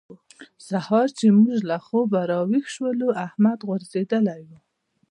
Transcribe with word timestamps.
سهار 0.67 1.07
چې 1.19 1.27
موږ 1.39 1.57
له 1.69 1.77
خوبه 1.85 2.19
راويښ 2.31 2.65
شولو؛ 2.75 3.09
احمد 3.25 3.59
غورځېدلی 3.67 4.41
وو. 4.47 4.57